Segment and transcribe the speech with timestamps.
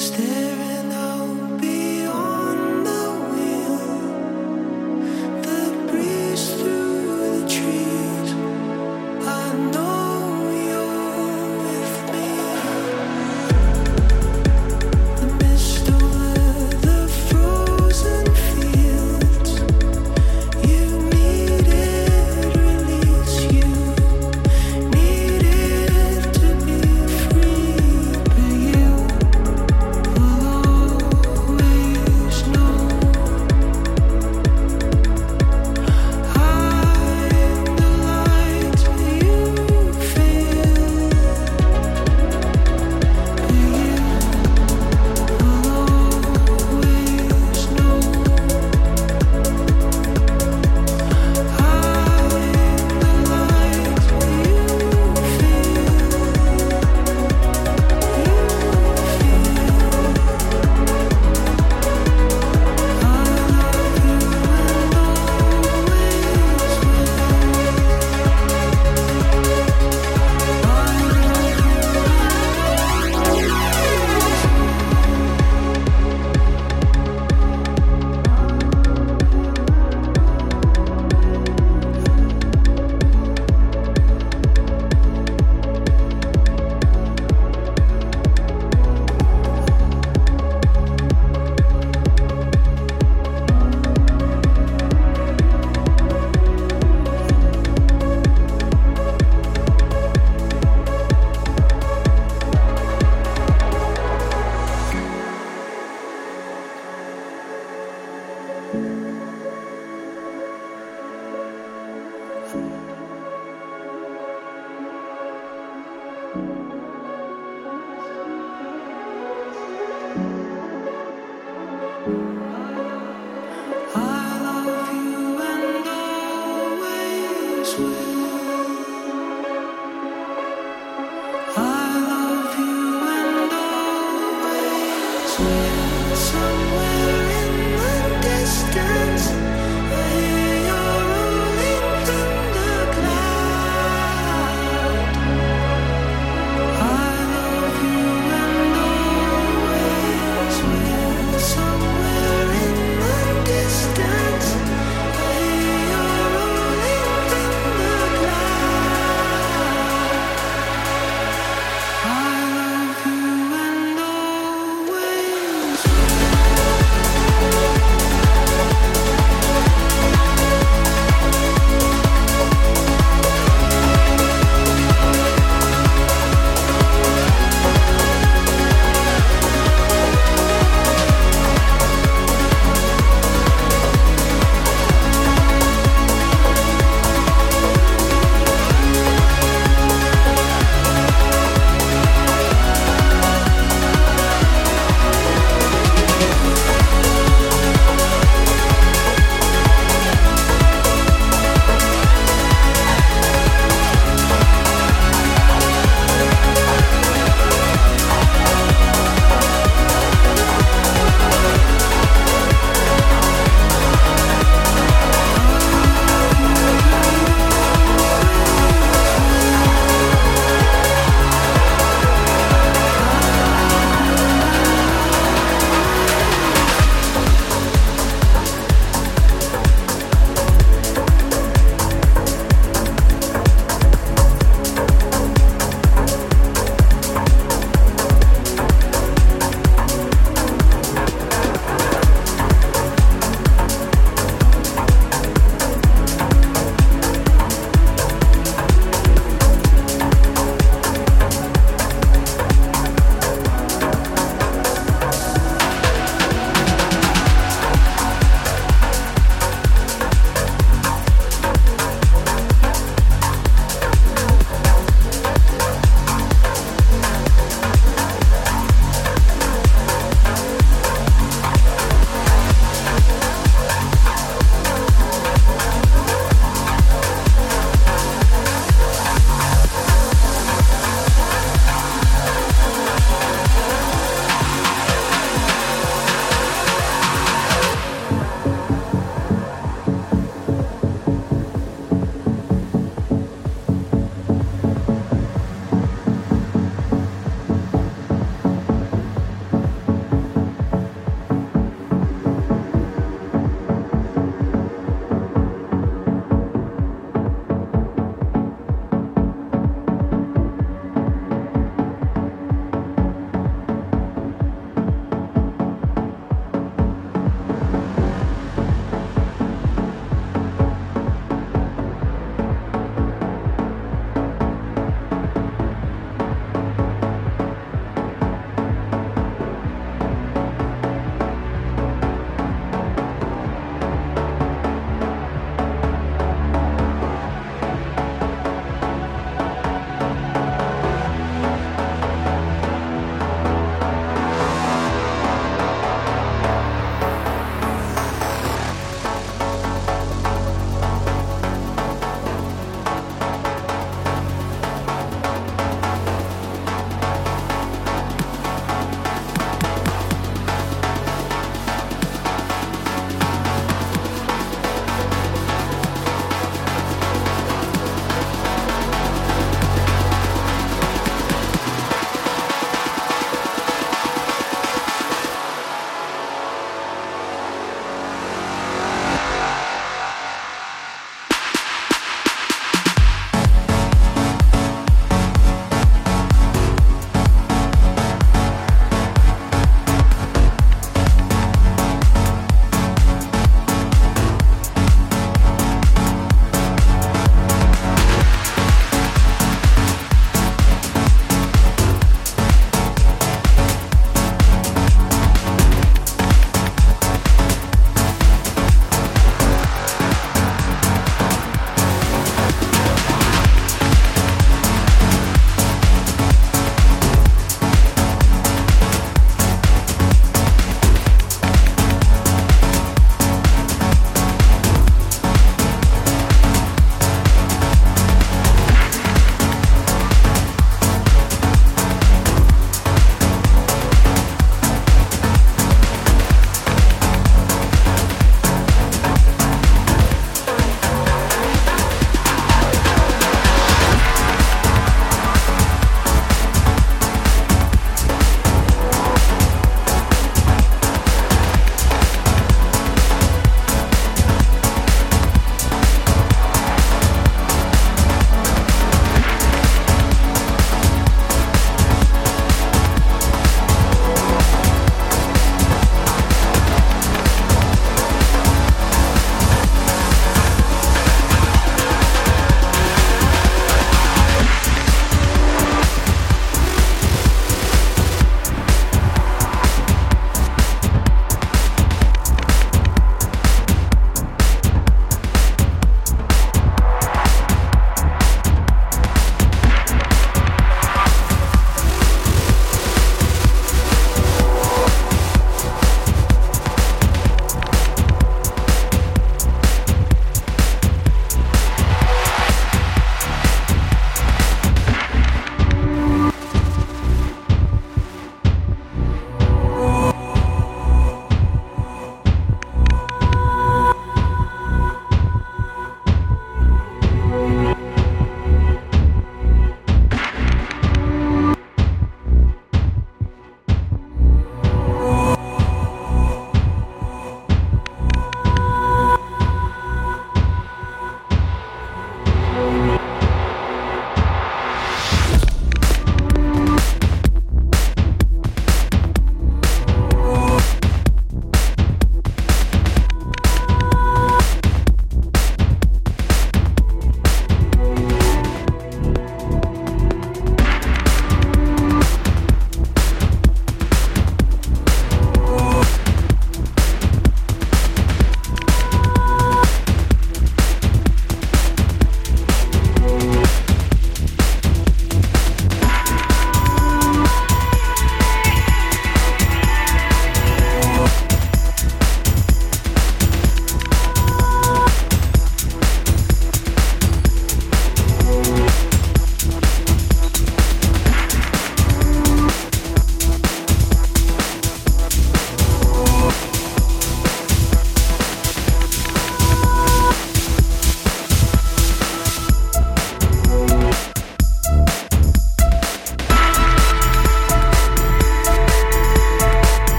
[0.00, 0.29] somewhere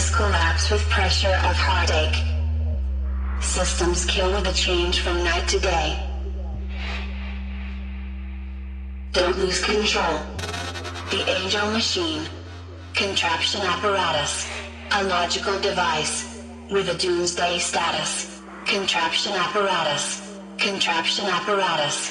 [0.00, 2.24] Things collapse with pressure of heartache.
[3.42, 5.88] Systems kill with a change from night to day.
[9.12, 10.20] Don't lose control.
[11.10, 12.22] The angel machine.
[12.94, 14.48] Contraption apparatus.
[14.92, 16.42] A logical device.
[16.70, 18.40] With a doomsday status.
[18.64, 20.34] Contraption apparatus.
[20.56, 22.10] Contraption apparatus.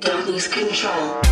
[0.00, 1.22] Don't lose control.